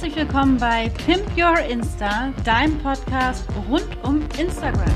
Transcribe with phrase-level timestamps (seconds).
[0.00, 4.88] Herzlich willkommen bei Pimp Your Insta, deinem Podcast rund um Instagram.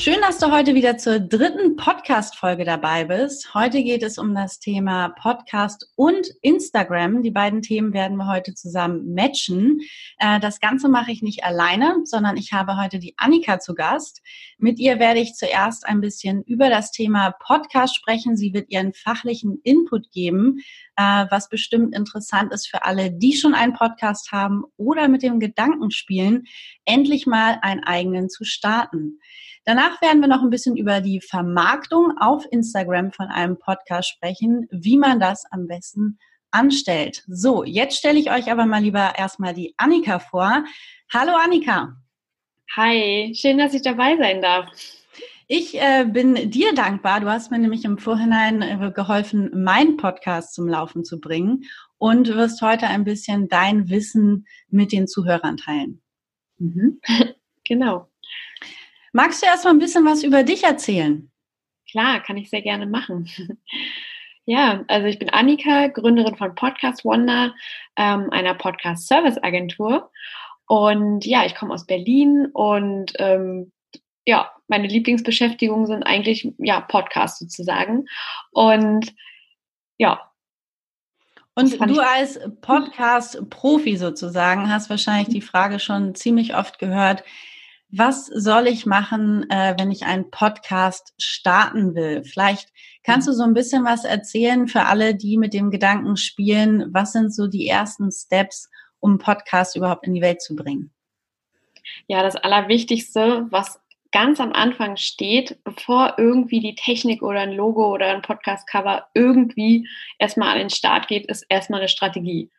[0.00, 3.52] Schön, dass du heute wieder zur dritten Podcast-Folge dabei bist.
[3.52, 7.22] Heute geht es um das Thema Podcast und Instagram.
[7.22, 9.82] Die beiden Themen werden wir heute zusammen matchen.
[10.16, 14.22] Äh, das Ganze mache ich nicht alleine, sondern ich habe heute die Annika zu Gast.
[14.56, 18.38] Mit ihr werde ich zuerst ein bisschen über das Thema Podcast sprechen.
[18.38, 20.60] Sie wird ihren fachlichen Input geben,
[20.96, 25.40] äh, was bestimmt interessant ist für alle, die schon einen Podcast haben oder mit dem
[25.40, 26.44] Gedanken spielen,
[26.86, 29.18] endlich mal einen eigenen zu starten.
[29.64, 34.66] Danach werden wir noch ein bisschen über die Vermarktung auf Instagram von einem Podcast sprechen,
[34.70, 36.18] wie man das am besten
[36.50, 37.24] anstellt.
[37.28, 40.64] So, jetzt stelle ich euch aber mal lieber erstmal die Annika vor.
[41.12, 41.96] Hallo Annika.
[42.74, 44.68] Hi, schön, dass ich dabei sein darf.
[45.46, 47.20] Ich äh, bin dir dankbar.
[47.20, 51.64] Du hast mir nämlich im Vorhinein äh, geholfen, meinen Podcast zum Laufen zu bringen
[51.98, 56.00] und wirst heute ein bisschen dein Wissen mit den Zuhörern teilen.
[56.58, 57.00] Mhm.
[57.64, 58.08] genau.
[59.12, 61.30] Magst du erst mal ein bisschen was über dich erzählen?
[61.90, 63.28] Klar, kann ich sehr gerne machen.
[64.46, 67.54] Ja, also ich bin Annika, Gründerin von Podcast Wonder,
[67.94, 70.10] ähm, einer Podcast-Service-Agentur.
[70.66, 73.70] Und ja, ich komme aus Berlin und ähm,
[74.26, 78.06] ja, meine Lieblingsbeschäftigungen sind eigentlich ja Podcasts sozusagen.
[78.50, 79.14] Und
[79.98, 80.32] ja.
[81.54, 87.22] Und du als Podcast-Profi sozusagen hast wahrscheinlich die Frage schon ziemlich oft gehört,
[87.92, 92.22] was soll ich machen, äh, wenn ich einen Podcast starten will?
[92.24, 92.68] Vielleicht
[93.02, 96.92] kannst du so ein bisschen was erzählen für alle, die mit dem Gedanken spielen.
[96.92, 100.92] Was sind so die ersten Steps, um einen Podcast überhaupt in die Welt zu bringen?
[102.06, 103.80] Ja, das Allerwichtigste, was
[104.12, 109.88] ganz am Anfang steht, bevor irgendwie die Technik oder ein Logo oder ein Podcast-Cover irgendwie
[110.18, 112.50] erstmal an den Start geht, ist erstmal eine Strategie.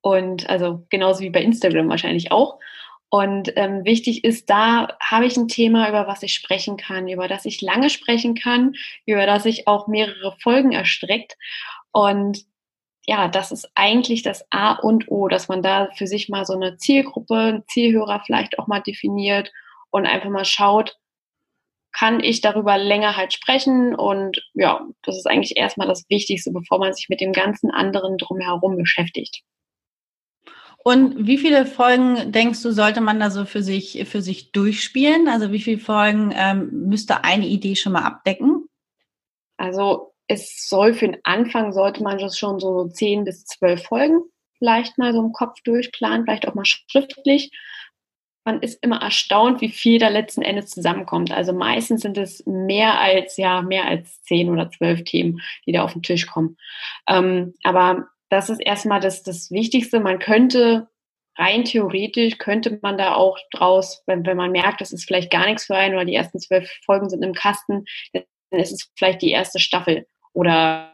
[0.00, 2.58] Und also genauso wie bei Instagram wahrscheinlich auch.
[3.14, 7.28] Und ähm, wichtig ist, da habe ich ein Thema, über was ich sprechen kann, über
[7.28, 8.74] das ich lange sprechen kann,
[9.04, 11.36] über das ich auch mehrere Folgen erstreckt.
[11.92, 12.46] Und
[13.04, 16.54] ja, das ist eigentlich das A und O, dass man da für sich mal so
[16.54, 19.52] eine Zielgruppe, Zielhörer vielleicht auch mal definiert
[19.90, 20.96] und einfach mal schaut,
[21.92, 26.78] kann ich darüber länger halt sprechen und ja, das ist eigentlich erstmal das Wichtigste, bevor
[26.78, 29.42] man sich mit dem ganzen anderen drumherum beschäftigt.
[30.84, 35.28] Und wie viele Folgen denkst du, sollte man da so für sich, für sich durchspielen?
[35.28, 38.66] Also wie viele Folgen ähm, müsste eine Idee schon mal abdecken?
[39.56, 44.22] Also es soll für den Anfang, sollte man das schon so zehn bis zwölf Folgen
[44.62, 47.50] vielleicht mal so im Kopf durchplanen, vielleicht auch mal schriftlich.
[48.44, 51.32] Man ist immer erstaunt, wie viel da letzten Endes zusammenkommt.
[51.32, 55.82] Also meistens sind es mehr als, ja, mehr als zehn oder zwölf Themen, die da
[55.82, 56.56] auf den Tisch kommen.
[57.08, 60.00] Ähm, aber das ist erstmal das, das Wichtigste.
[60.00, 60.88] Man könnte
[61.36, 65.46] rein theoretisch könnte man da auch draus, wenn, wenn man merkt, das ist vielleicht gar
[65.46, 68.24] nichts für einen oder die ersten zwölf Folgen sind im Kasten, dann
[68.60, 70.88] ist es vielleicht die erste Staffel oder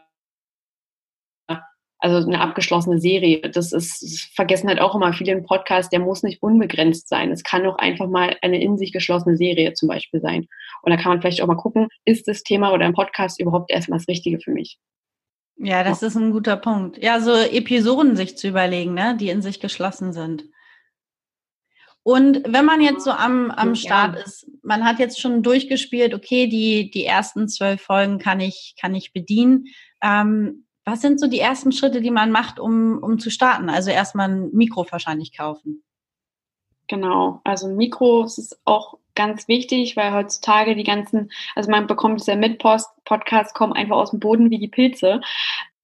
[2.01, 3.41] also eine abgeschlossene Serie.
[3.41, 7.31] Das ist, das vergessen halt auch immer viele im Podcast, der muss nicht unbegrenzt sein.
[7.31, 10.47] Es kann auch einfach mal eine in sich geschlossene Serie zum Beispiel sein.
[10.81, 13.71] Und da kann man vielleicht auch mal gucken, ist das Thema oder ein Podcast überhaupt
[13.71, 14.77] erstmal das Richtige für mich?
[15.61, 17.03] Ja, das ist ein guter Punkt.
[17.03, 20.45] Ja, so Episoden sich zu überlegen, ne, die in sich geschlossen sind.
[22.01, 26.47] Und wenn man jetzt so am, am Start ist, man hat jetzt schon durchgespielt, okay,
[26.47, 29.65] die, die ersten zwölf Folgen kann ich, kann ich bedienen.
[30.01, 33.69] Ähm, was sind so die ersten Schritte, die man macht, um, um zu starten?
[33.69, 35.83] Also erstmal ein Mikro wahrscheinlich kaufen.
[36.87, 42.21] Genau, also ein Mikro ist auch ganz wichtig, weil heutzutage die ganzen, also man bekommt
[42.21, 45.19] es ja mit, Post, Podcasts kommen einfach aus dem Boden wie die Pilze.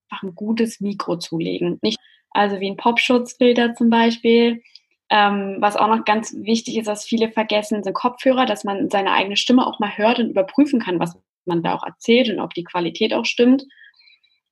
[0.08, 1.78] Einfach ein gutes Mikro zulegen.
[1.82, 1.98] Nicht,
[2.30, 4.62] also wie ein Popschutzfilter zum Beispiel.
[5.10, 9.12] Ähm, was auch noch ganz wichtig ist, was viele vergessen, sind Kopfhörer, dass man seine
[9.12, 12.54] eigene Stimme auch mal hört und überprüfen kann, was man da auch erzählt und ob
[12.54, 13.64] die Qualität auch stimmt.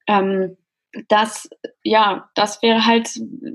[0.07, 0.59] Ähm,
[1.09, 1.49] das,
[1.83, 3.09] ja, das wäre halt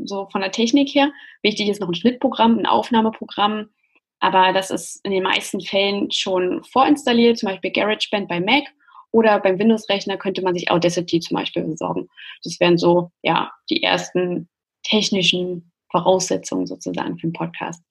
[0.06, 1.12] so von der Technik her.
[1.44, 3.69] Wichtig ist noch ein Schnittprogramm, ein Aufnahmeprogramm,
[4.19, 8.63] aber das ist in den meisten Fällen schon vorinstalliert, zum Beispiel GarageBand bei Mac
[9.12, 12.07] oder beim Windows-Rechner könnte man sich Audacity zum Beispiel besorgen.
[12.44, 14.50] Das wären so, ja, die ersten
[14.83, 17.83] technischen Voraussetzungen sozusagen für den Podcast.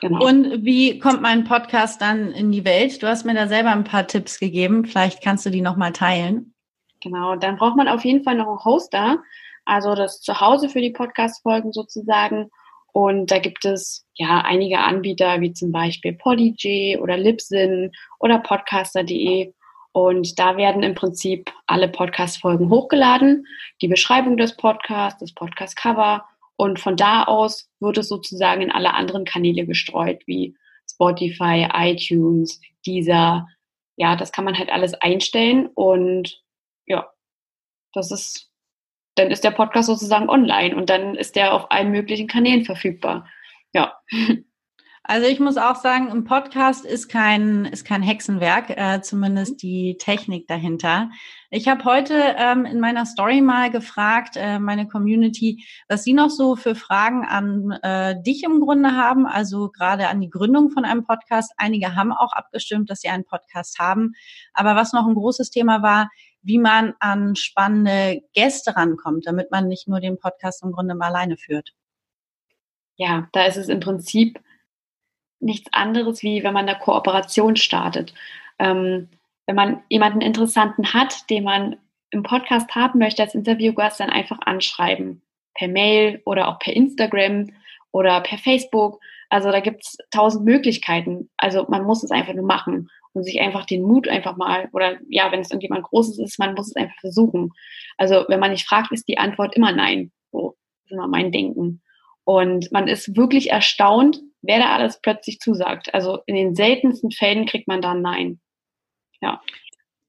[0.00, 0.24] Genau.
[0.24, 3.02] Und wie kommt mein Podcast dann in die Welt?
[3.02, 4.84] Du hast mir da selber ein paar Tipps gegeben.
[4.84, 6.54] Vielleicht kannst du die nochmal teilen.
[7.00, 9.22] Genau, dann braucht man auf jeden Fall noch einen Hoster,
[9.64, 12.50] also das Zuhause für die Podcast-Folgen sozusagen.
[12.92, 19.52] Und da gibt es ja einige Anbieter wie zum Beispiel Podigy oder Libsyn oder Podcaster.de.
[19.92, 23.46] Und da werden im Prinzip alle Podcast-Folgen hochgeladen,
[23.82, 26.24] die Beschreibung des Podcasts, das Podcast-Cover
[26.60, 30.56] und von da aus wird es sozusagen in alle anderen Kanäle gestreut, wie
[30.90, 33.46] Spotify, iTunes, Deezer.
[33.96, 36.42] Ja, das kann man halt alles einstellen und
[36.86, 37.08] ja,
[37.92, 38.47] das ist,
[39.18, 43.26] dann ist der Podcast sozusagen online und dann ist der auf allen möglichen Kanälen verfügbar.
[43.72, 43.98] Ja.
[45.10, 49.96] Also ich muss auch sagen, ein Podcast ist kein, ist kein Hexenwerk, äh, zumindest die
[49.98, 51.08] Technik dahinter.
[51.48, 56.28] Ich habe heute ähm, in meiner Story mal gefragt, äh, meine Community, was sie noch
[56.28, 60.84] so für Fragen an äh, dich im Grunde haben, also gerade an die Gründung von
[60.84, 61.54] einem Podcast.
[61.56, 64.12] Einige haben auch abgestimmt, dass sie einen Podcast haben.
[64.52, 66.10] Aber was noch ein großes Thema war,
[66.42, 71.08] wie man an spannende Gäste rankommt, damit man nicht nur den Podcast im Grunde mal
[71.08, 71.74] alleine führt.
[72.96, 74.40] Ja, da ist es im Prinzip
[75.40, 78.12] nichts anderes, wie wenn man eine Kooperation startet.
[78.58, 79.08] Ähm,
[79.46, 81.76] wenn man jemanden Interessanten hat, den man
[82.10, 85.22] im Podcast haben möchte als Interviewgast, dann einfach anschreiben.
[85.54, 87.50] Per Mail oder auch per Instagram
[87.92, 89.00] oder per Facebook.
[89.28, 91.30] Also da gibt es tausend Möglichkeiten.
[91.36, 94.98] Also man muss es einfach nur machen und sich einfach den Mut einfach mal, oder
[95.08, 97.50] ja, wenn es irgendjemand Großes ist, man muss es einfach versuchen.
[97.96, 100.12] Also wenn man nicht fragt, ist die Antwort immer nein.
[100.32, 101.82] So ist immer mein Denken.
[102.24, 105.92] Und man ist wirklich erstaunt, wer da alles plötzlich zusagt.
[105.94, 108.40] Also in den seltensten Fällen kriegt man da ein Nein.
[109.20, 109.40] Ja.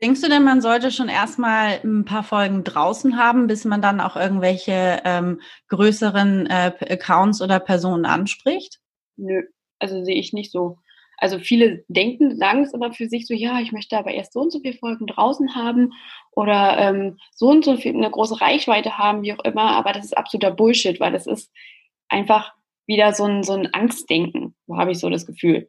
[0.02, 4.00] Denkst du denn, man sollte schon erstmal ein paar Folgen draußen haben, bis man dann
[4.00, 8.79] auch irgendwelche ähm, größeren äh, Accounts oder Personen anspricht?
[9.20, 9.44] Nö,
[9.80, 10.78] also sehe ich nicht so.
[11.18, 14.40] Also viele denken, sagen es aber für sich so, ja, ich möchte aber erst so
[14.40, 15.92] und so viele Folgen draußen haben
[16.32, 20.06] oder ähm, so und so viel eine große Reichweite haben, wie auch immer, aber das
[20.06, 21.52] ist absoluter Bullshit, weil das ist
[22.08, 22.54] einfach
[22.88, 25.68] wieder so ein, so ein Angstdenken, so habe ich so das Gefühl.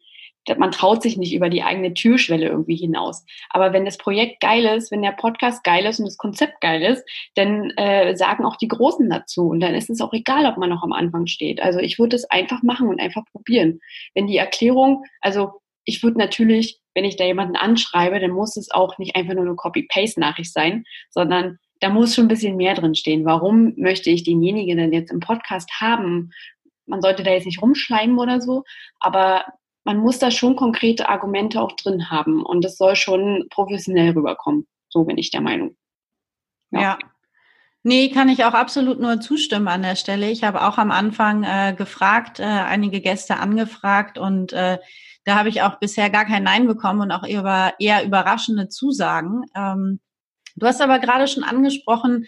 [0.56, 3.24] Man traut sich nicht über die eigene Türschwelle irgendwie hinaus.
[3.50, 6.82] Aber wenn das Projekt geil ist, wenn der Podcast geil ist und das Konzept geil
[6.82, 7.04] ist,
[7.34, 9.48] dann äh, sagen auch die Großen dazu.
[9.48, 11.60] Und dann ist es auch egal, ob man noch am Anfang steht.
[11.60, 13.80] Also ich würde es einfach machen und einfach probieren.
[14.14, 18.70] Wenn die Erklärung, also ich würde natürlich, wenn ich da jemanden anschreibe, dann muss es
[18.70, 22.94] auch nicht einfach nur eine Copy-Paste-Nachricht sein, sondern da muss schon ein bisschen mehr drin
[22.94, 23.24] stehen.
[23.24, 26.30] Warum möchte ich denjenigen denn jetzt im Podcast haben?
[26.90, 28.64] man sollte da jetzt nicht rumschleimen oder so,
[28.98, 29.44] aber
[29.84, 34.66] man muss da schon konkrete Argumente auch drin haben und das soll schon professionell rüberkommen.
[34.88, 35.76] So bin ich der Meinung.
[36.70, 36.80] Ja.
[36.80, 36.98] ja.
[37.82, 40.30] Nee, kann ich auch absolut nur zustimmen an der Stelle.
[40.30, 44.78] Ich habe auch am Anfang äh, gefragt, äh, einige Gäste angefragt und äh,
[45.24, 49.44] da habe ich auch bisher gar kein Nein bekommen und auch eher, eher überraschende Zusagen.
[49.54, 50.00] Ähm,
[50.56, 52.26] du hast aber gerade schon angesprochen,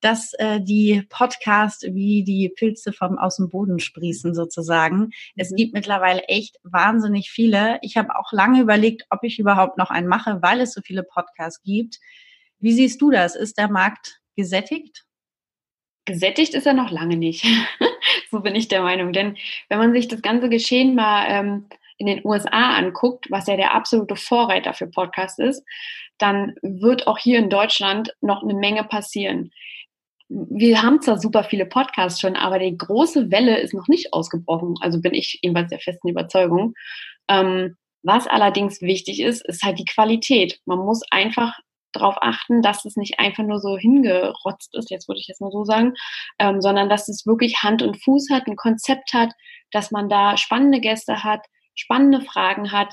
[0.00, 5.10] dass äh, die Podcasts wie die Pilze vom aus dem Boden sprießen sozusagen.
[5.36, 5.56] Es mhm.
[5.56, 7.78] gibt mittlerweile echt wahnsinnig viele.
[7.82, 11.02] Ich habe auch lange überlegt, ob ich überhaupt noch einen mache, weil es so viele
[11.02, 11.98] Podcasts gibt.
[12.60, 13.34] Wie siehst du das?
[13.34, 15.04] Ist der Markt gesättigt?
[16.04, 17.44] Gesättigt ist er noch lange nicht.
[18.30, 19.12] so bin ich der Meinung.
[19.12, 19.36] Denn
[19.68, 21.66] wenn man sich das ganze Geschehen mal ähm,
[21.98, 25.64] in den USA anguckt, was ja der absolute Vorreiter für Podcasts ist,
[26.16, 29.52] dann wird auch hier in Deutschland noch eine Menge passieren
[30.28, 34.74] wir haben zwar super viele Podcasts schon, aber die große Welle ist noch nicht ausgebrochen.
[34.80, 36.74] Also bin ich ebenfalls der festen Überzeugung.
[37.28, 40.60] Ähm, was allerdings wichtig ist, ist halt die Qualität.
[40.66, 41.58] Man muss einfach
[41.92, 45.50] darauf achten, dass es nicht einfach nur so hingerotzt ist, jetzt würde ich jetzt mal
[45.50, 45.94] so sagen,
[46.38, 49.32] ähm, sondern dass es wirklich Hand und Fuß hat, ein Konzept hat,
[49.72, 52.92] dass man da spannende Gäste hat, spannende Fragen hat,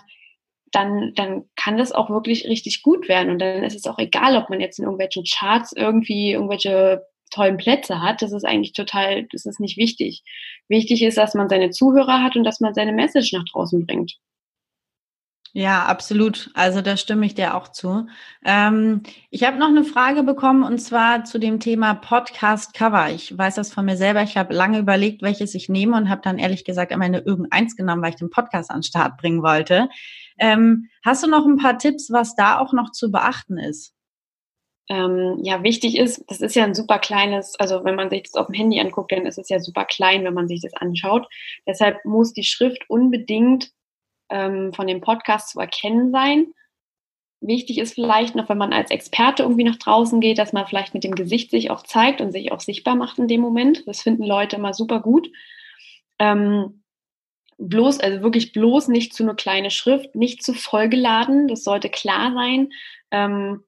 [0.71, 3.29] dann, dann kann das auch wirklich richtig gut werden.
[3.29, 7.57] Und dann ist es auch egal, ob man jetzt in irgendwelchen Charts irgendwie irgendwelche tollen
[7.57, 10.23] Plätze hat, das ist eigentlich total, das ist nicht wichtig.
[10.67, 14.17] Wichtig ist, dass man seine Zuhörer hat und dass man seine Message nach draußen bringt.
[15.57, 16.51] Ja, absolut.
[16.53, 18.07] Also da stimme ich dir auch zu.
[18.43, 23.09] Ähm, ich habe noch eine Frage bekommen und zwar zu dem Thema Podcast Cover.
[23.11, 24.21] Ich weiß das von mir selber.
[24.21, 27.77] Ich habe lange überlegt, welches ich nehme und habe dann ehrlich gesagt am Ende irgendeins
[27.77, 29.87] genommen, weil ich den Podcast an den Start bringen wollte.
[30.37, 33.94] Ähm, hast du noch ein paar Tipps, was da auch noch zu beachten ist?
[34.89, 38.35] Ähm, ja wichtig ist, das ist ja ein super kleines, also wenn man sich das
[38.35, 41.27] auf dem Handy anguckt, dann ist es ja super klein, wenn man sich das anschaut.
[41.67, 43.71] Deshalb muss die Schrift unbedingt
[44.29, 46.47] ähm, von dem Podcast zu erkennen sein.
[47.41, 50.93] Wichtig ist vielleicht noch, wenn man als Experte irgendwie nach draußen geht, dass man vielleicht
[50.93, 53.87] mit dem Gesicht sich auch zeigt und sich auch sichtbar macht in dem Moment.
[53.87, 55.29] Das finden Leute immer super gut.
[56.17, 56.83] Ähm,
[57.57, 61.47] bloß, also wirklich bloß nicht zu eine kleine Schrift, nicht zu vollgeladen.
[61.47, 62.71] Das sollte klar sein.
[63.11, 63.63] Ähm,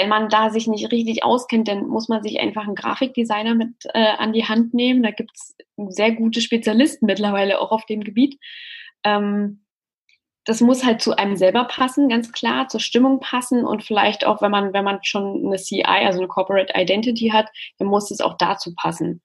[0.00, 3.74] wenn man da sich nicht richtig auskennt, dann muss man sich einfach einen Grafikdesigner mit
[3.92, 5.02] äh, an die Hand nehmen.
[5.02, 5.54] Da gibt es
[5.88, 8.38] sehr gute Spezialisten mittlerweile auch auf dem Gebiet.
[9.04, 9.64] Ähm,
[10.46, 14.40] das muss halt zu einem selber passen, ganz klar, zur Stimmung passen und vielleicht auch,
[14.40, 18.22] wenn man, wenn man schon eine CI, also eine Corporate Identity hat, dann muss es
[18.22, 19.20] auch dazu passen.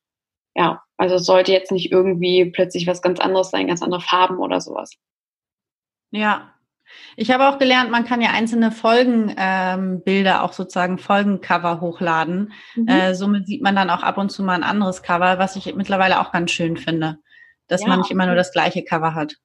[0.56, 4.40] Ja, also es sollte jetzt nicht irgendwie plötzlich was ganz anderes sein, ganz andere Farben
[4.40, 4.92] oder sowas.
[6.12, 6.54] Ja.
[7.16, 12.54] Ich habe auch gelernt, man kann ja einzelne Folgenbilder, ähm, auch sozusagen Folgencover hochladen.
[12.76, 12.88] Mhm.
[12.88, 15.74] Äh, somit sieht man dann auch ab und zu mal ein anderes Cover, was ich
[15.76, 17.20] mittlerweile auch ganz schön finde,
[17.68, 17.88] dass ja.
[17.88, 19.38] man nicht immer nur das gleiche Cover hat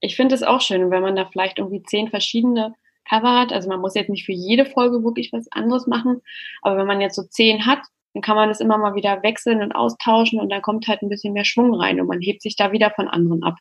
[0.00, 2.74] ich finde es auch schön, wenn man da vielleicht irgendwie zehn verschiedene
[3.08, 3.52] Cover hat.
[3.52, 6.22] Also man muss jetzt nicht für jede Folge wirklich was anderes machen,
[6.62, 7.80] aber wenn man jetzt so zehn hat,
[8.14, 11.08] dann kann man das immer mal wieder wechseln und austauschen und dann kommt halt ein
[11.08, 13.56] bisschen mehr Schwung rein und man hebt sich da wieder von anderen ab.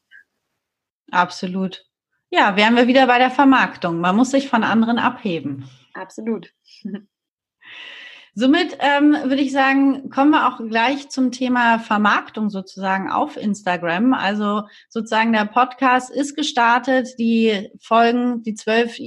[1.11, 1.85] Absolut.
[2.31, 3.99] Ja, wären wir wieder bei der Vermarktung.
[3.99, 5.67] Man muss sich von anderen abheben.
[5.93, 6.53] Absolut.
[8.35, 14.13] Somit ähm, würde ich sagen, kommen wir auch gleich zum Thema Vermarktung sozusagen auf Instagram.
[14.13, 18.97] Also sozusagen der Podcast ist gestartet, die Folgen, die zwölf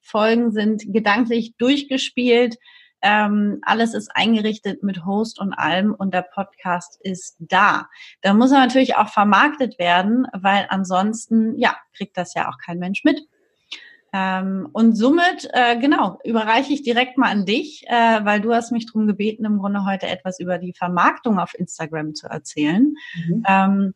[0.00, 2.58] Folgen sind gedanklich durchgespielt.
[3.02, 7.88] Ähm, alles ist eingerichtet mit Host und allem und der Podcast ist da.
[8.20, 12.78] Da muss er natürlich auch vermarktet werden, weil ansonsten, ja, kriegt das ja auch kein
[12.78, 13.20] Mensch mit.
[14.14, 18.70] Ähm, und somit, äh, genau, überreiche ich direkt mal an dich, äh, weil du hast
[18.70, 22.94] mich darum gebeten, im Grunde heute etwas über die Vermarktung auf Instagram zu erzählen.
[23.14, 23.44] Mhm.
[23.48, 23.94] Ähm,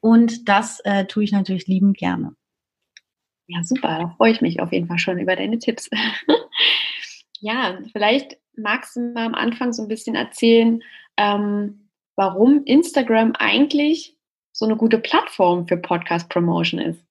[0.00, 2.34] und das äh, tue ich natürlich liebend gerne.
[3.46, 5.88] Ja, super, da freue ich mich auf jeden Fall schon über deine Tipps.
[7.40, 10.82] ja, vielleicht magst du mal am Anfang so ein bisschen erzählen,
[11.16, 14.16] ähm, warum Instagram eigentlich
[14.52, 17.06] so eine gute Plattform für Podcast Promotion ist.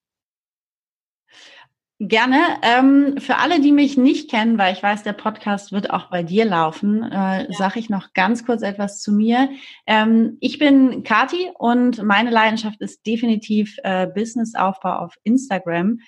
[1.99, 2.59] Gerne.
[2.61, 6.23] Ähm, für alle, die mich nicht kennen, weil ich weiß, der Podcast wird auch bei
[6.23, 7.51] dir laufen, äh, ja.
[7.51, 9.49] sage ich noch ganz kurz etwas zu mir.
[9.87, 15.99] Ähm, ich bin Kati und meine Leidenschaft ist definitiv äh, Businessaufbau auf Instagram.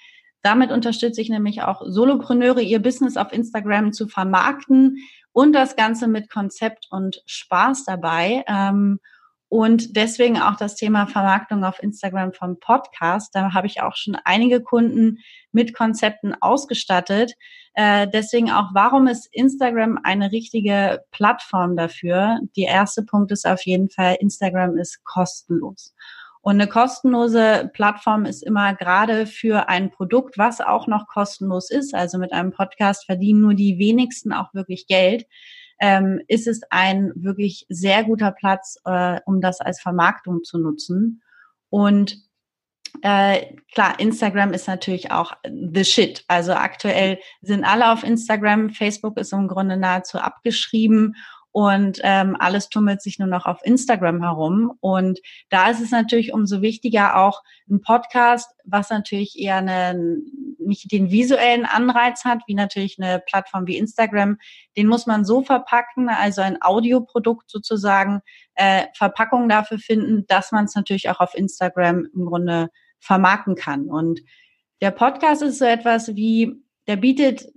[0.42, 4.98] Damit unterstütze ich nämlich auch Solopreneure, ihr Business auf Instagram zu vermarkten
[5.32, 8.44] und das Ganze mit Konzept und Spaß dabei.
[8.48, 9.00] Ähm,
[9.50, 13.34] und deswegen auch das Thema Vermarktung auf Instagram vom Podcast.
[13.34, 15.20] Da habe ich auch schon einige Kunden
[15.52, 17.34] mit Konzepten ausgestattet.
[17.74, 22.40] Äh, deswegen auch, warum ist Instagram eine richtige Plattform dafür?
[22.58, 25.94] Der erste Punkt ist auf jeden Fall, Instagram ist kostenlos.
[26.48, 31.94] Und eine kostenlose Plattform ist immer gerade für ein Produkt, was auch noch kostenlos ist.
[31.94, 35.26] Also mit einem Podcast verdienen nur die wenigsten auch wirklich Geld
[35.82, 41.22] ähm, ist es ein wirklich sehr guter Platz, äh, um das als Vermarktung zu nutzen.
[41.68, 42.16] Und
[43.02, 46.24] äh, klar, Instagram ist natürlich auch the shit.
[46.30, 48.70] Also aktuell sind alle auf Instagram.
[48.70, 51.18] Facebook ist im Grunde nahezu abgeschrieben
[51.58, 54.74] und ähm, alles tummelt sich nur noch auf Instagram herum.
[54.80, 60.20] Und da ist es natürlich umso wichtiger auch ein Podcast, was natürlich eher eine,
[60.60, 64.38] nicht den visuellen Anreiz hat, wie natürlich eine Plattform wie Instagram.
[64.78, 68.22] Den muss man so verpacken, also ein Audioprodukt sozusagen,
[68.54, 73.90] äh, Verpackung dafür finden, dass man es natürlich auch auf Instagram im Grunde vermarkten kann.
[73.90, 74.20] Und
[74.80, 76.54] der Podcast ist so etwas wie,
[76.86, 77.48] der bietet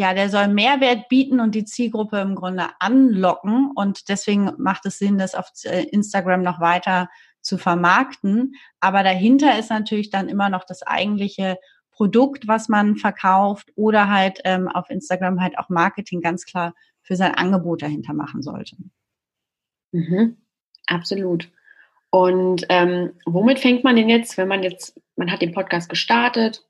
[0.00, 3.70] ja, der soll Mehrwert bieten und die Zielgruppe im Grunde anlocken.
[3.74, 7.10] Und deswegen macht es Sinn, das auf äh, Instagram noch weiter
[7.42, 8.54] zu vermarkten.
[8.80, 11.58] Aber dahinter ist natürlich dann immer noch das eigentliche
[11.90, 17.14] Produkt, was man verkauft oder halt ähm, auf Instagram halt auch Marketing ganz klar für
[17.14, 18.76] sein Angebot dahinter machen sollte.
[19.92, 20.38] Mhm,
[20.86, 21.50] absolut.
[22.08, 26.64] Und ähm, womit fängt man denn jetzt, wenn man jetzt, man hat den Podcast gestartet,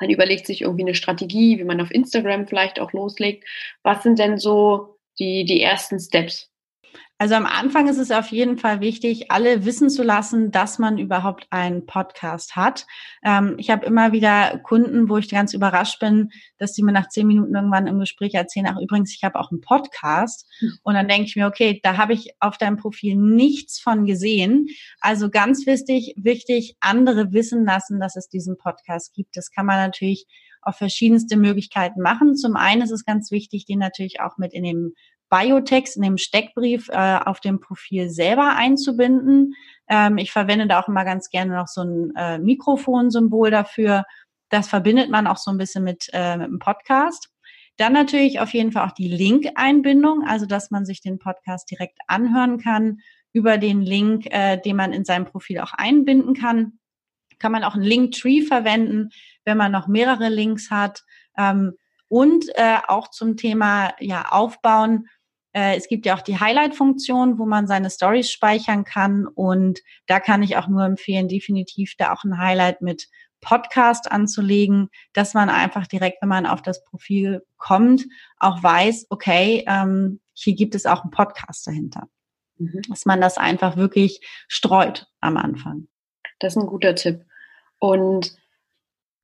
[0.00, 3.48] man überlegt sich irgendwie eine Strategie, wie man auf Instagram vielleicht auch loslegt.
[3.82, 6.50] Was sind denn so die, die ersten Steps?
[7.24, 10.98] Also am Anfang ist es auf jeden Fall wichtig, alle wissen zu lassen, dass man
[10.98, 12.86] überhaupt einen Podcast hat.
[13.24, 17.08] Ähm, ich habe immer wieder Kunden, wo ich ganz überrascht bin, dass sie mir nach
[17.08, 20.46] zehn Minuten irgendwann im Gespräch erzählen, ach übrigens, ich habe auch einen Podcast.
[20.58, 20.78] Hm.
[20.82, 24.66] Und dann denke ich mir, okay, da habe ich auf deinem Profil nichts von gesehen.
[25.00, 29.34] Also ganz wichtig, wichtig, andere wissen lassen, dass es diesen Podcast gibt.
[29.38, 30.26] Das kann man natürlich
[30.60, 32.36] auf verschiedenste Möglichkeiten machen.
[32.36, 34.94] Zum einen ist es ganz wichtig, den natürlich auch mit in dem
[35.30, 39.54] Biotext in dem Steckbrief äh, auf dem Profil selber einzubinden.
[39.88, 44.04] Ähm, ich verwende da auch immer ganz gerne noch so ein äh, Mikrofonsymbol dafür.
[44.48, 47.30] Das verbindet man auch so ein bisschen mit, äh, mit dem Podcast.
[47.76, 51.98] Dann natürlich auf jeden Fall auch die Link-Einbindung, also dass man sich den Podcast direkt
[52.06, 52.98] anhören kann
[53.32, 56.78] über den Link, äh, den man in seinem Profil auch einbinden kann.
[57.40, 59.10] Kann man auch einen Linktree verwenden,
[59.44, 61.02] wenn man noch mehrere Links hat.
[61.36, 61.72] Ähm,
[62.14, 65.08] und äh, auch zum Thema ja, Aufbauen
[65.52, 69.26] äh, es gibt ja auch die Highlight-Funktion, wo man seine Stories speichern kann.
[69.26, 73.08] Und da kann ich auch nur empfehlen, definitiv da auch ein Highlight mit
[73.40, 78.06] Podcast anzulegen, dass man einfach direkt, wenn man auf das Profil kommt,
[78.38, 82.06] auch weiß, okay, ähm, hier gibt es auch einen Podcast dahinter.
[82.58, 82.82] Mhm.
[82.88, 85.88] Dass man das einfach wirklich streut am Anfang.
[86.38, 87.24] Das ist ein guter Tipp.
[87.80, 88.36] Und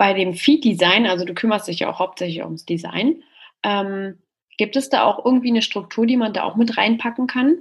[0.00, 3.23] bei dem Feed-Design, also du kümmerst dich ja auch hauptsächlich ums Design,
[3.62, 4.16] ähm,
[4.57, 7.59] gibt es da auch irgendwie eine Struktur, die man da auch mit reinpacken kann?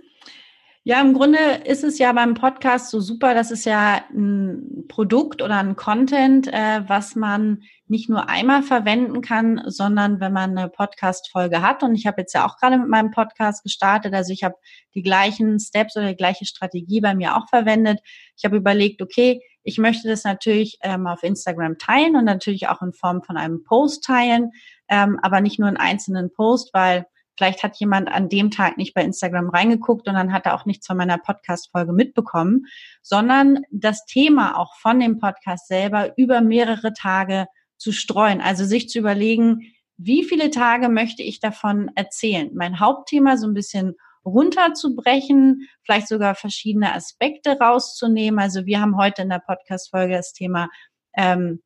[0.86, 5.42] Ja, im Grunde ist es ja beim Podcast so super, das ist ja ein Produkt
[5.42, 10.70] oder ein Content, äh, was man nicht nur einmal verwenden kann, sondern wenn man eine
[10.70, 11.84] Podcast-Folge hat.
[11.84, 14.56] Und ich habe jetzt ja auch gerade mit meinem Podcast gestartet, also ich habe
[14.96, 18.00] die gleichen Steps oder die gleiche Strategie bei mir auch verwendet.
[18.38, 22.82] Ich habe überlegt, okay, ich möchte das natürlich ähm, auf Instagram teilen und natürlich auch
[22.82, 24.52] in Form von einem Post teilen,
[24.88, 27.06] ähm, aber nicht nur einen einzelnen Post, weil
[27.40, 30.66] Vielleicht hat jemand an dem Tag nicht bei Instagram reingeguckt und dann hat er auch
[30.66, 32.66] nichts von meiner Podcast-Folge mitbekommen,
[33.02, 37.48] sondern das Thema auch von dem Podcast selber über mehrere Tage
[37.78, 38.42] zu streuen.
[38.42, 42.50] Also sich zu überlegen, wie viele Tage möchte ich davon erzählen?
[42.54, 43.96] Mein Hauptthema so ein bisschen
[44.26, 48.40] runterzubrechen, vielleicht sogar verschiedene Aspekte rauszunehmen.
[48.40, 50.70] Also wir haben heute in der Podcast-Folge das Thema
[51.16, 51.62] ähm,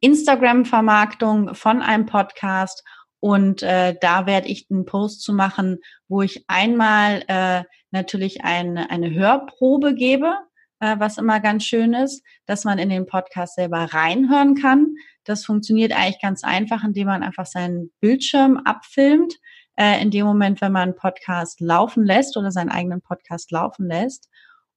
[0.00, 2.82] Instagram-Vermarktung von einem Podcast
[3.24, 8.90] und äh, da werde ich einen Post zu machen, wo ich einmal äh, natürlich eine,
[8.90, 10.34] eine Hörprobe gebe,
[10.80, 14.96] äh, was immer ganz schön ist, dass man in den Podcast selber reinhören kann.
[15.22, 19.34] Das funktioniert eigentlich ganz einfach, indem man einfach seinen Bildschirm abfilmt.
[19.76, 23.86] Äh, in dem Moment, wenn man einen Podcast laufen lässt oder seinen eigenen Podcast laufen
[23.86, 24.28] lässt.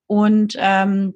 [0.07, 1.15] Und ähm,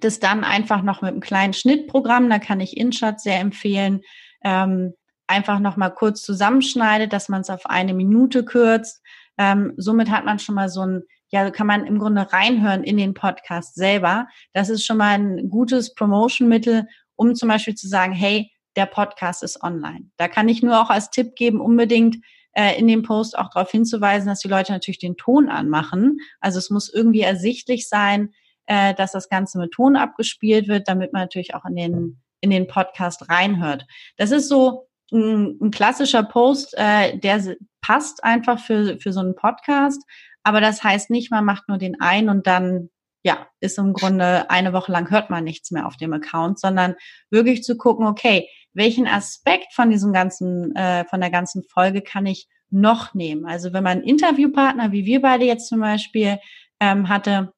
[0.00, 4.02] das dann einfach noch mit einem kleinen Schnittprogramm, da kann ich InShot sehr empfehlen,
[4.44, 4.94] ähm,
[5.26, 9.02] einfach nochmal kurz zusammenschneidet, dass man es auf eine Minute kürzt.
[9.36, 12.96] Ähm, somit hat man schon mal so ein, ja, kann man im Grunde reinhören in
[12.96, 14.28] den Podcast selber.
[14.52, 19.42] Das ist schon mal ein gutes Promotion-Mittel, um zum Beispiel zu sagen, hey, der Podcast
[19.42, 20.10] ist online.
[20.16, 22.16] Da kann ich nur auch als Tipp geben, unbedingt
[22.58, 26.18] äh, in dem Post auch darauf hinzuweisen, dass die Leute natürlich den Ton anmachen.
[26.40, 28.32] Also es muss irgendwie ersichtlich sein,
[28.66, 32.50] äh, dass das Ganze mit Ton abgespielt wird, damit man natürlich auch in den in
[32.50, 33.86] den Podcast reinhört.
[34.16, 39.34] Das ist so ein, ein klassischer Post, äh, der passt einfach für, für so einen
[39.34, 40.02] Podcast.
[40.42, 42.90] Aber das heißt nicht, man macht nur den ein und dann,
[43.22, 46.94] ja, ist im Grunde eine Woche lang hört man nichts mehr auf dem Account, sondern
[47.30, 52.26] wirklich zu gucken, okay, welchen Aspekt von diesem ganzen, äh, von der ganzen Folge kann
[52.26, 53.46] ich noch nehmen?
[53.46, 56.38] Also wenn man Interviewpartner, wie wir beide jetzt zum Beispiel,
[56.80, 57.52] ähm, hatte,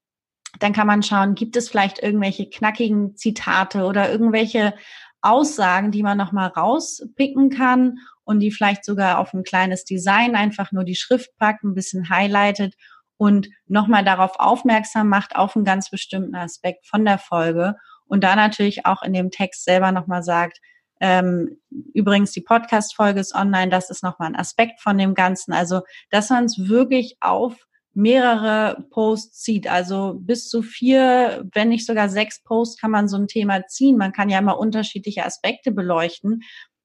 [0.58, 4.74] dann kann man schauen, gibt es vielleicht irgendwelche knackigen Zitate oder irgendwelche
[5.22, 10.72] Aussagen, die man nochmal rauspicken kann und die vielleicht sogar auf ein kleines Design einfach
[10.72, 12.74] nur die Schrift packt, ein bisschen highlightet
[13.16, 17.74] und nochmal darauf aufmerksam macht, auf einen ganz bestimmten Aspekt von der Folge
[18.06, 20.58] und da natürlich auch in dem Text selber nochmal sagt,
[21.00, 21.56] ähm,
[21.94, 25.52] übrigens, die Podcast-Folge ist online, das ist nochmal ein Aspekt von dem Ganzen.
[25.52, 29.66] Also, dass man es wirklich auf mehrere Posts zieht.
[29.68, 33.96] Also bis zu vier, wenn nicht sogar sechs Posts kann man so ein Thema ziehen.
[33.96, 36.42] Man kann ja immer unterschiedliche Aspekte beleuchten.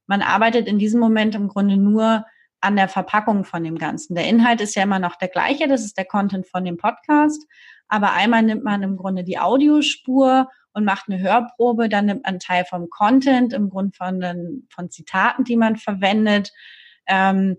[0.08, 2.26] Man arbeitet in diesem Moment im Grunde nur
[2.62, 4.16] an der Verpackung von dem Ganzen.
[4.16, 7.46] Der Inhalt ist ja immer noch der gleiche, das ist der Content von dem Podcast.
[7.88, 12.40] Aber einmal nimmt man im Grunde die Audiospur und macht eine Hörprobe, dann nimmt man
[12.40, 16.52] Teil vom Content, im Grunde von, den, von Zitaten, die man verwendet.
[17.08, 17.58] Ähm,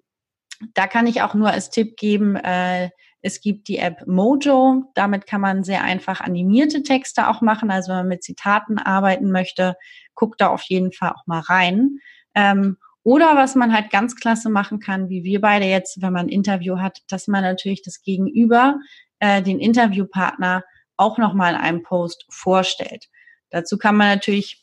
[0.74, 2.90] da kann ich auch nur als Tipp geben, äh,
[3.26, 4.84] es gibt die App Mojo.
[4.94, 7.72] Damit kann man sehr einfach animierte Texte auch machen.
[7.72, 9.74] Also wenn man mit Zitaten arbeiten möchte,
[10.14, 11.98] guckt da auf jeden Fall auch mal rein.
[12.34, 16.26] Ähm, oder was man halt ganz klasse machen kann, wie wir beide jetzt, wenn man
[16.26, 18.78] ein Interview hat, dass man natürlich das Gegenüber,
[19.18, 20.62] äh, den Interviewpartner,
[20.96, 23.08] auch nochmal in einem Post vorstellt.
[23.50, 24.62] Dazu kann man natürlich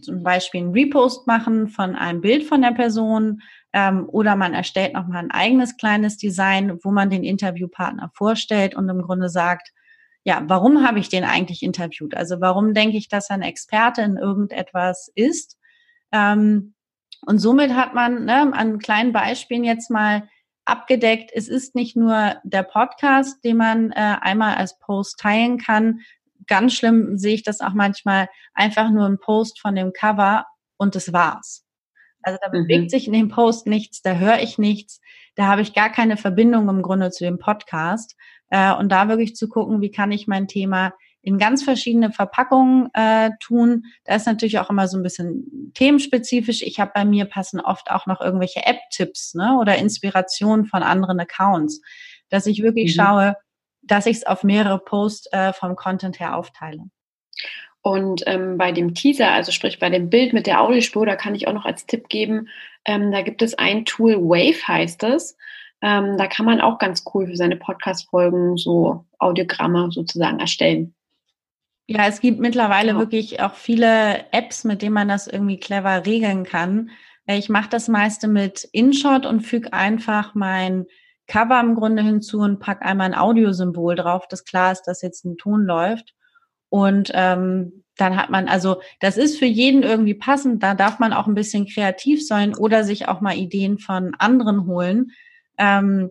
[0.00, 3.40] zum Beispiel einen Repost machen von einem Bild von der Person,
[3.76, 8.88] ähm, oder man erstellt nochmal ein eigenes kleines Design, wo man den Interviewpartner vorstellt und
[8.88, 9.70] im Grunde sagt,
[10.24, 12.16] ja, warum habe ich den eigentlich interviewt?
[12.16, 15.58] Also warum denke ich, dass er ein Experte in irgendetwas ist?
[16.10, 16.74] Ähm,
[17.26, 20.26] und somit hat man ne, an kleinen Beispielen jetzt mal
[20.66, 26.00] abgedeckt, es ist nicht nur der Podcast, den man äh, einmal als Post teilen kann.
[26.46, 30.44] Ganz schlimm sehe ich das auch manchmal einfach nur ein Post von dem Cover
[30.76, 31.64] und das war's.
[32.22, 32.88] Also da bewegt mhm.
[32.88, 35.00] sich in dem Post nichts, da höre ich nichts,
[35.36, 38.16] da habe ich gar keine Verbindung im Grunde zu dem Podcast.
[38.50, 40.92] Äh, und da wirklich zu gucken, wie kann ich mein Thema
[41.26, 43.86] in ganz verschiedene Verpackungen äh, tun.
[44.04, 46.62] Da ist natürlich auch immer so ein bisschen themenspezifisch.
[46.62, 51.18] Ich habe bei mir passen oft auch noch irgendwelche App-Tipps ne, oder Inspirationen von anderen
[51.18, 51.82] Accounts,
[52.28, 53.02] dass ich wirklich mhm.
[53.02, 53.36] schaue,
[53.82, 56.84] dass ich es auf mehrere Posts äh, vom Content her aufteile.
[57.82, 61.34] Und ähm, bei dem Teaser, also sprich bei dem Bild mit der Audiospur, da kann
[61.34, 62.48] ich auch noch als Tipp geben,
[62.84, 65.36] ähm, da gibt es ein Tool, Wave heißt es.
[65.82, 70.94] Ähm, da kann man auch ganz cool für seine Podcast-Folgen so Audiogramme sozusagen erstellen.
[71.86, 72.98] Ja, es gibt mittlerweile ja.
[72.98, 76.90] wirklich auch viele Apps, mit denen man das irgendwie clever regeln kann.
[77.26, 80.86] Ich mache das meiste mit InShot und füge einfach mein
[81.26, 85.24] Cover im Grunde hinzu und pack einmal ein Audiosymbol drauf, dass klar ist, dass jetzt
[85.24, 86.14] ein Ton läuft.
[86.68, 90.62] Und ähm, dann hat man, also das ist für jeden irgendwie passend.
[90.62, 94.66] Da darf man auch ein bisschen kreativ sein oder sich auch mal Ideen von anderen
[94.66, 95.12] holen.
[95.58, 96.10] Ähm,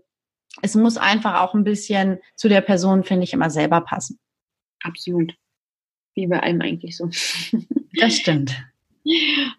[0.61, 4.19] es muss einfach auch ein bisschen zu der Person, finde ich, immer selber passen.
[4.83, 5.35] Absolut.
[6.15, 7.10] Wie bei allem eigentlich so.
[7.97, 8.54] Das stimmt.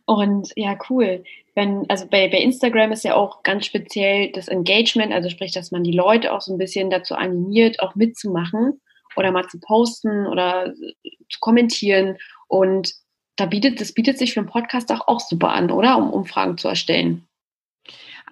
[0.04, 1.24] Und ja, cool.
[1.54, 5.70] Wenn, also bei, bei Instagram ist ja auch ganz speziell das Engagement, also sprich, dass
[5.70, 8.78] man die Leute auch so ein bisschen dazu animiert, auch mitzumachen
[9.16, 10.74] oder mal zu posten oder
[11.30, 12.18] zu kommentieren.
[12.48, 12.92] Und
[13.36, 15.96] da bietet, das bietet sich für einen Podcast auch, auch super an, oder?
[15.96, 17.26] Um Umfragen zu erstellen.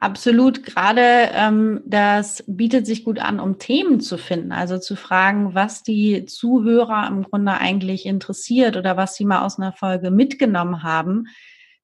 [0.00, 0.64] Absolut.
[0.64, 4.52] Gerade ähm, das bietet sich gut an, um Themen zu finden.
[4.52, 9.58] Also zu fragen, was die Zuhörer im Grunde eigentlich interessiert oder was sie mal aus
[9.58, 11.26] einer Folge mitgenommen haben.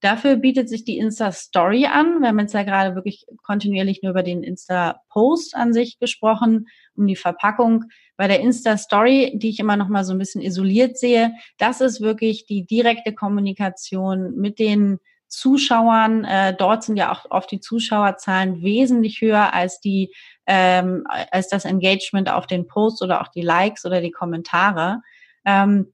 [0.00, 2.20] Dafür bietet sich die Insta-Story an.
[2.20, 7.06] Wir haben jetzt ja gerade wirklich kontinuierlich nur über den Insta-Post an sich gesprochen, um
[7.06, 7.84] die Verpackung.
[8.16, 12.00] Bei der Insta-Story, die ich immer noch mal so ein bisschen isoliert sehe, das ist
[12.00, 14.98] wirklich die direkte Kommunikation mit den
[15.30, 16.24] Zuschauern.
[16.24, 20.12] Äh, dort sind ja auch oft die Zuschauerzahlen wesentlich höher als die
[20.46, 25.00] ähm, als das Engagement auf den Posts oder auch die Likes oder die Kommentare.
[25.44, 25.92] Ähm,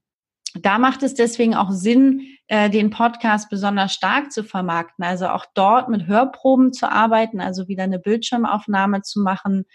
[0.55, 5.03] da macht es deswegen auch Sinn, äh, den Podcast besonders stark zu vermarkten.
[5.05, 9.65] Also auch dort mit Hörproben zu arbeiten, also wieder eine Bildschirmaufnahme zu machen,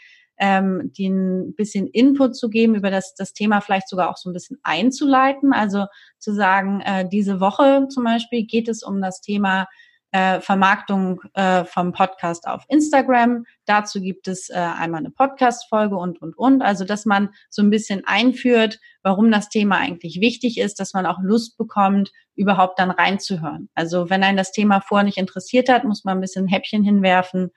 [0.43, 4.29] ähm, den ein bisschen Input zu geben, über das, das Thema vielleicht sogar auch so
[4.29, 5.53] ein bisschen einzuleiten.
[5.53, 5.87] Also
[6.19, 9.69] zu sagen, äh, diese Woche zum Beispiel geht es um das Thema
[10.11, 13.45] äh, Vermarktung äh, vom Podcast auf Instagram.
[13.67, 16.61] Dazu gibt es äh, einmal eine Podcast-Folge und, und, und.
[16.61, 21.07] Also, dass man so ein bisschen einführt, warum das Thema eigentlich wichtig ist, dass man
[21.07, 23.69] auch Lust bekommt, überhaupt dann reinzuhören.
[23.77, 27.53] Also, wenn einen das Thema vorher nicht interessiert hat, muss man ein bisschen Häppchen hinwerfen,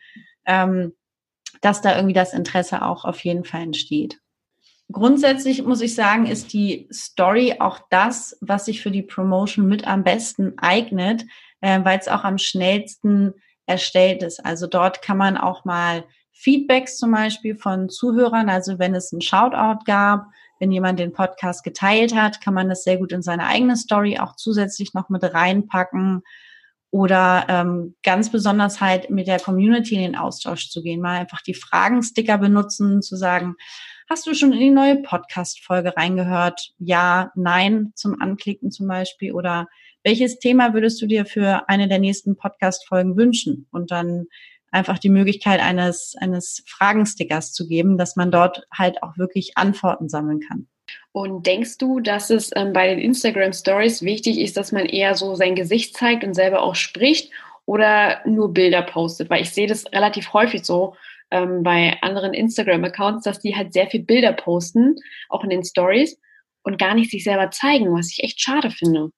[0.45, 0.93] ähm,
[1.65, 4.19] dass da irgendwie das Interesse auch auf jeden Fall entsteht.
[4.91, 9.87] Grundsätzlich muss ich sagen, ist die Story auch das, was sich für die Promotion mit
[9.87, 11.25] am besten eignet,
[11.61, 13.33] äh, weil es auch am schnellsten
[13.65, 14.45] erstellt ist.
[14.45, 19.21] Also dort kann man auch mal Feedbacks zum Beispiel von Zuhörern, also wenn es ein
[19.21, 20.27] Shoutout gab,
[20.59, 24.19] wenn jemand den Podcast geteilt hat, kann man das sehr gut in seine eigene Story
[24.19, 26.21] auch zusätzlich noch mit reinpacken
[26.95, 31.41] oder ähm, ganz besonders halt mit der Community in den Austausch zu gehen, mal einfach
[31.41, 33.55] die Fragensticker benutzen, zu sagen,
[34.09, 36.69] hast du schon in die neue Podcast-Folge reingehört?
[36.77, 39.67] Ja, nein zum Anklicken zum Beispiel oder
[40.05, 43.67] welches Thema würdest du dir für eine der nächsten Podcast-Folgen wünschen?
[43.71, 44.27] Und dann
[44.71, 50.07] einfach die Möglichkeit eines, eines Fragenstickers zu geben, dass man dort halt auch wirklich Antworten
[50.07, 50.69] sammeln kann.
[51.15, 55.15] Und denkst du, dass es ähm, bei den Instagram Stories wichtig ist, dass man eher
[55.15, 57.31] so sein Gesicht zeigt und selber auch spricht
[57.65, 59.29] oder nur Bilder postet?
[59.29, 60.97] Weil ich sehe das relativ häufig so
[61.31, 64.97] ähm, bei anderen Instagram-Accounts, dass die halt sehr viel Bilder posten,
[65.29, 66.19] auch in den Stories
[66.63, 69.11] und gar nicht sich selber zeigen, was ich echt schade finde.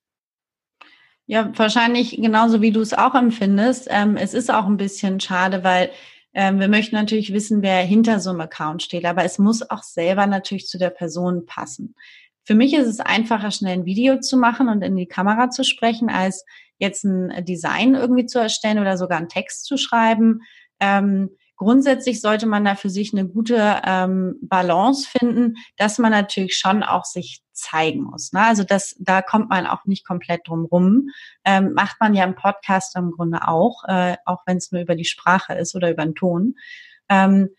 [1.26, 3.88] Ja, wahrscheinlich genauso wie du es auch empfindest.
[3.90, 5.90] Ähm, es ist auch ein bisschen schade, weil
[6.38, 9.82] ähm, wir möchten natürlich wissen, wer hinter so einem Account steht, aber es muss auch
[9.82, 11.96] selber natürlich zu der Person passen.
[12.44, 15.64] Für mich ist es einfacher, schnell ein Video zu machen und in die Kamera zu
[15.64, 16.46] sprechen, als
[16.78, 20.42] jetzt ein Design irgendwie zu erstellen oder sogar einen Text zu schreiben.
[20.80, 26.56] Ähm, grundsätzlich sollte man da für sich eine gute ähm, Balance finden, dass man natürlich
[26.56, 28.34] schon auch sich zeigen muss.
[28.34, 28.46] Ne?
[28.46, 31.10] Also das, da kommt man auch nicht komplett drum rum.
[31.44, 34.96] Ähm, macht man ja im Podcast im Grunde auch, äh, auch wenn es nur über
[34.96, 36.56] die Sprache ist oder über den Ton.
[37.10, 37.50] Ähm,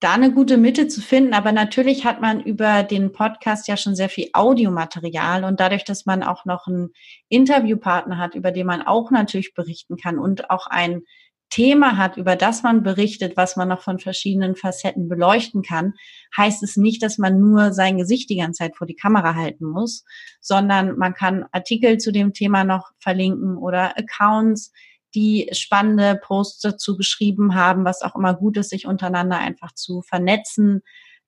[0.00, 3.96] da eine gute Mitte zu finden, aber natürlich hat man über den Podcast ja schon
[3.96, 6.92] sehr viel Audiomaterial und dadurch, dass man auch noch einen
[7.28, 11.02] Interviewpartner hat, über den man auch natürlich berichten kann und auch ein
[11.50, 15.94] Thema hat, über das man berichtet, was man noch von verschiedenen Facetten beleuchten kann,
[16.36, 19.64] heißt es nicht, dass man nur sein Gesicht die ganze Zeit vor die Kamera halten
[19.64, 20.04] muss,
[20.40, 24.72] sondern man kann Artikel zu dem Thema noch verlinken oder Accounts,
[25.14, 30.02] die spannende Posts dazu geschrieben haben, was auch immer gut ist, sich untereinander einfach zu
[30.02, 30.82] vernetzen.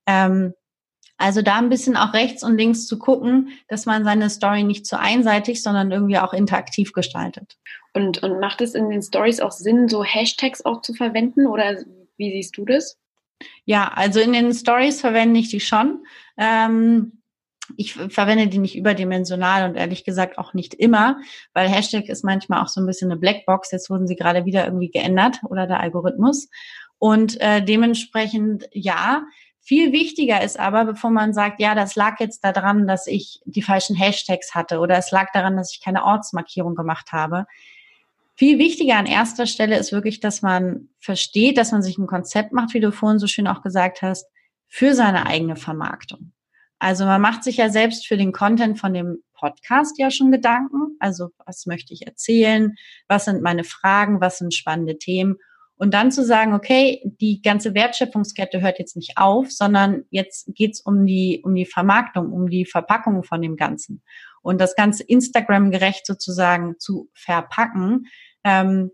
[0.05, 0.53] Ähm,
[1.21, 4.85] also da ein bisschen auch rechts und links zu gucken, dass man seine Story nicht
[4.85, 7.57] zu einseitig, sondern irgendwie auch interaktiv gestaltet.
[7.93, 11.77] Und, und macht es in den Stories auch Sinn, so Hashtags auch zu verwenden oder
[12.17, 12.97] wie siehst du das?
[13.65, 16.03] Ja, also in den Stories verwende ich die schon.
[16.37, 17.21] Ähm,
[17.77, 21.19] ich verwende die nicht überdimensional und ehrlich gesagt auch nicht immer,
[21.53, 23.71] weil Hashtag ist manchmal auch so ein bisschen eine Blackbox.
[23.71, 26.49] Jetzt wurden sie gerade wieder irgendwie geändert oder der Algorithmus.
[26.97, 29.23] Und äh, dementsprechend, ja,
[29.63, 33.61] viel wichtiger ist aber, bevor man sagt, ja, das lag jetzt daran, dass ich die
[33.61, 37.45] falschen Hashtags hatte oder es lag daran, dass ich keine Ortsmarkierung gemacht habe.
[38.35, 42.53] Viel wichtiger an erster Stelle ist wirklich, dass man versteht, dass man sich ein Konzept
[42.53, 44.25] macht, wie du vorhin so schön auch gesagt hast,
[44.67, 46.31] für seine eigene Vermarktung.
[46.79, 50.95] Also man macht sich ja selbst für den Content von dem Podcast ja schon Gedanken.
[50.99, 52.75] Also was möchte ich erzählen?
[53.07, 54.21] Was sind meine Fragen?
[54.21, 55.37] Was sind spannende Themen?
[55.81, 60.79] Und dann zu sagen, okay, die ganze Wertschöpfungskette hört jetzt nicht auf, sondern jetzt geht's
[60.79, 64.03] um die, um die Vermarktung, um die Verpackung von dem Ganzen.
[64.43, 68.05] Und das Ganze Instagram-gerecht sozusagen zu verpacken,
[68.43, 68.91] ähm,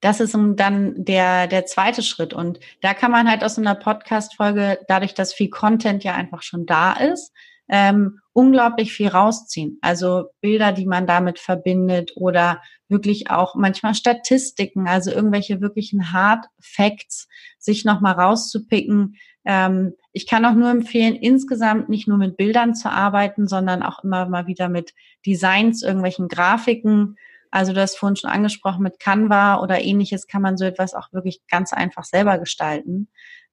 [0.00, 2.32] das ist dann der, der zweite Schritt.
[2.32, 6.66] Und da kann man halt aus einer Podcast-Folge, dadurch, dass viel Content ja einfach schon
[6.66, 7.32] da ist,
[7.68, 9.78] ähm, unglaublich viel rausziehen.
[9.80, 16.44] Also Bilder, die man damit verbindet oder wirklich auch manchmal Statistiken, also irgendwelche wirklichen Hard
[16.60, 19.16] Facts, sich nochmal rauszupicken.
[19.44, 24.04] Ähm, ich kann auch nur empfehlen, insgesamt nicht nur mit Bildern zu arbeiten, sondern auch
[24.04, 24.92] immer mal wieder mit
[25.24, 27.16] Designs, irgendwelchen Grafiken,
[27.50, 31.12] also du hast vorhin schon angesprochen, mit Canva oder ähnliches kann man so etwas auch
[31.12, 33.08] wirklich ganz einfach selber gestalten.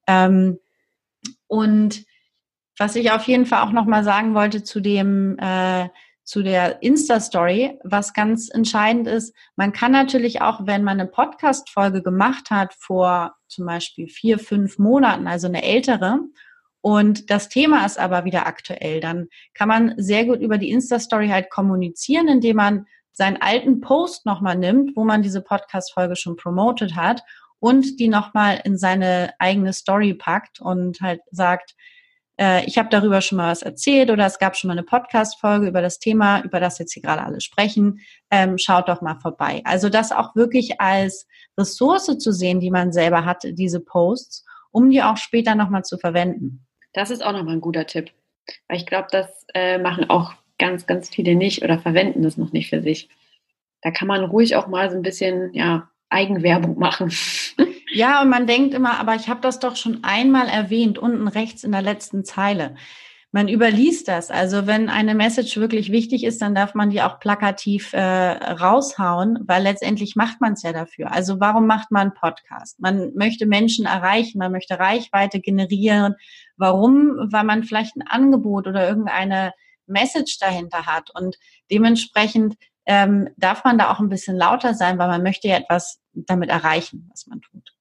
[0.06, 0.58] Ähm,
[1.46, 2.04] und
[2.78, 5.88] was ich auf jeden Fall auch nochmal sagen wollte zu dem, äh,
[6.24, 12.02] zu der Insta-Story, was ganz entscheidend ist, man kann natürlich auch, wenn man eine Podcast-Folge
[12.02, 16.20] gemacht hat vor zum Beispiel vier, fünf Monaten, also eine ältere,
[16.84, 21.28] und das Thema ist aber wieder aktuell, dann kann man sehr gut über die Insta-Story
[21.28, 26.94] halt kommunizieren, indem man seinen alten Post nochmal nimmt, wo man diese Podcast-Folge schon promotet
[26.94, 27.22] hat
[27.58, 31.74] und die nochmal in seine eigene Story packt und halt sagt,
[32.38, 35.68] äh, ich habe darüber schon mal was erzählt oder es gab schon mal eine Podcast-Folge
[35.68, 38.00] über das Thema, über das jetzt hier gerade alle sprechen.
[38.30, 39.60] Ähm, schaut doch mal vorbei.
[39.64, 41.26] Also das auch wirklich als
[41.58, 45.98] Ressource zu sehen, die man selber hat, diese Posts, um die auch später nochmal zu
[45.98, 46.66] verwenden.
[46.92, 48.10] Das ist auch nochmal ein guter Tipp.
[48.68, 52.52] Weil ich glaube, das äh, machen auch ganz, ganz viele nicht oder verwenden das noch
[52.52, 53.08] nicht für sich.
[53.82, 57.12] Da kann man ruhig auch mal so ein bisschen ja, Eigenwerbung machen.
[57.94, 61.62] Ja, und man denkt immer, aber ich habe das doch schon einmal erwähnt, unten rechts
[61.62, 62.74] in der letzten Zeile.
[63.30, 64.30] Man überliest das.
[64.32, 69.38] Also wenn eine Message wirklich wichtig ist, dann darf man die auch plakativ äh, raushauen,
[69.46, 71.12] weil letztendlich macht man es ja dafür.
[71.12, 72.80] Also warum macht man einen Podcast?
[72.80, 76.14] Man möchte Menschen erreichen, man möchte Reichweite generieren.
[76.56, 77.28] Warum?
[77.30, 79.52] Weil man vielleicht ein Angebot oder irgendeine
[79.86, 81.10] Message dahinter hat.
[81.14, 81.36] Und
[81.70, 86.00] dementsprechend ähm, darf man da auch ein bisschen lauter sein, weil man möchte ja etwas
[86.12, 87.74] damit erreichen, was man tut.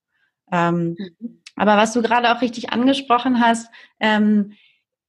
[0.53, 1.41] Ähm, mhm.
[1.55, 4.53] Aber was du gerade auch richtig angesprochen hast, ähm,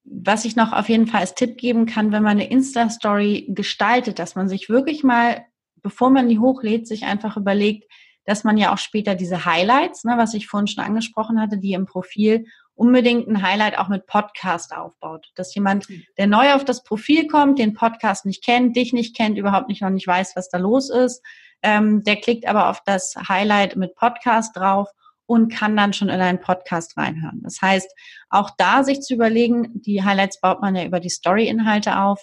[0.05, 4.19] was ich noch auf jeden Fall als Tipp geben kann, wenn man eine Insta-Story gestaltet,
[4.19, 5.45] dass man sich wirklich mal,
[5.83, 7.91] bevor man die hochlädt, sich einfach überlegt,
[8.27, 11.75] dass man ja auch später diese Highlights, ne, was ich vorhin schon angesprochen hatte, die
[11.75, 15.31] im Profil unbedingt ein Highlight auch mit Podcast aufbaut.
[15.37, 16.05] Dass jemand, mhm.
[16.17, 19.83] der neu auf das Profil kommt, den Podcast nicht kennt, dich nicht kennt, überhaupt nicht
[19.83, 21.23] noch nicht weiß, was da los ist,
[21.63, 24.89] ähm, der klickt aber auf das Highlight mit Podcast drauf
[25.27, 27.41] und kann dann schon in einen Podcast reinhören.
[27.43, 27.91] Das heißt,
[28.29, 32.23] auch da sich zu überlegen, die Highlights baut man ja über die Story-Inhalte auf.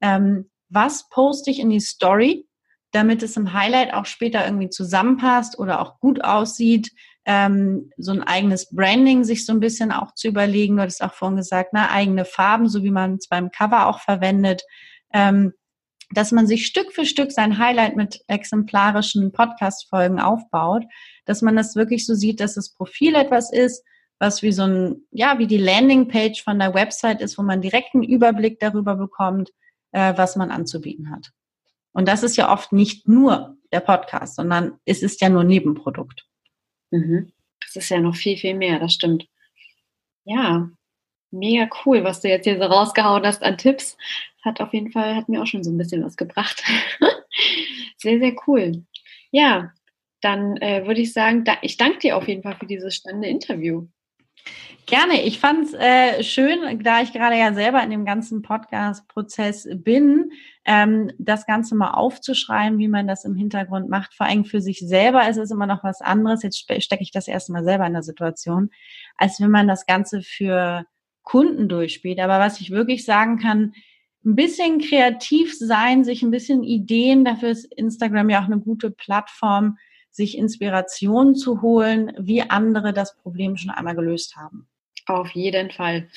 [0.00, 2.46] Ähm, was poste ich in die Story,
[2.92, 6.90] damit es im Highlight auch später irgendwie zusammenpasst oder auch gut aussieht,
[7.26, 10.76] ähm, so ein eigenes Branding sich so ein bisschen auch zu überlegen.
[10.76, 14.00] Du hattest auch vorhin gesagt, ne, eigene Farben, so wie man es beim Cover auch
[14.00, 14.62] verwendet.
[15.12, 15.52] Ähm,
[16.10, 20.84] dass man sich Stück für Stück sein Highlight mit exemplarischen Podcast-Folgen aufbaut,
[21.24, 23.84] dass man das wirklich so sieht, dass das Profil etwas ist,
[24.18, 27.94] was wie so ein, ja, wie die Landingpage von der Website ist, wo man direkt
[27.94, 29.50] einen Überblick darüber bekommt,
[29.92, 31.30] äh, was man anzubieten hat.
[31.92, 36.26] Und das ist ja oft nicht nur der Podcast, sondern es ist ja nur Nebenprodukt.
[36.90, 37.32] Mhm.
[37.60, 39.26] Das ist ja noch viel, viel mehr, das stimmt.
[40.24, 40.70] Ja,
[41.30, 43.96] mega cool, was du jetzt hier so rausgehauen hast an Tipps.
[44.48, 46.62] Hat auf jeden Fall, hat mir auch schon so ein bisschen was gebracht.
[47.98, 48.84] sehr, sehr cool.
[49.30, 49.72] Ja,
[50.22, 53.28] dann äh, würde ich sagen, da, ich danke dir auf jeden Fall für dieses spannende
[53.28, 53.86] Interview.
[54.86, 55.22] Gerne.
[55.22, 60.32] Ich fand es äh, schön, da ich gerade ja selber in dem ganzen Podcast-Prozess bin,
[60.64, 64.14] ähm, das Ganze mal aufzuschreiben, wie man das im Hintergrund macht.
[64.14, 66.42] Vor allem für sich selber ist es immer noch was anderes.
[66.42, 68.70] Jetzt stecke ich das erstmal selber in der Situation,
[69.18, 70.86] als wenn man das Ganze für
[71.22, 72.18] Kunden durchspielt.
[72.18, 73.74] Aber was ich wirklich sagen kann,
[74.24, 78.90] ein bisschen kreativ sein, sich ein bisschen Ideen, dafür ist Instagram ja auch eine gute
[78.90, 79.78] Plattform,
[80.10, 84.68] sich Inspiration zu holen, wie andere das Problem schon einmal gelöst haben.
[85.08, 86.08] Auf jeden Fall.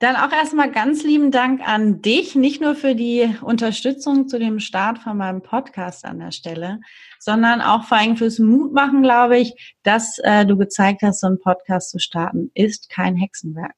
[0.00, 4.58] Dann auch erstmal ganz lieben Dank an dich, nicht nur für die Unterstützung zu dem
[4.58, 6.80] Start von meinem Podcast an der Stelle,
[7.20, 11.38] sondern auch vor allem fürs Mutmachen, glaube ich, dass äh, du gezeigt hast, so einen
[11.38, 13.74] Podcast zu starten, ist kein Hexenwerk.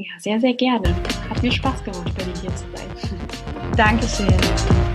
[0.00, 0.96] Ja, sehr, sehr gerne.
[1.28, 2.88] Hat mir Spaß gemacht, bei dir hier zu sein.
[3.76, 4.89] Dankeschön.